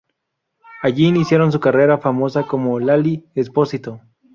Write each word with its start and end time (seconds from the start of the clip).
Allí 0.81 1.05
iniciaron 1.05 1.51
su 1.51 1.59
carrera 1.59 1.99
famosas 1.99 2.47
como 2.47 2.79
Lali 2.79 3.27
Espósito. 3.35 4.01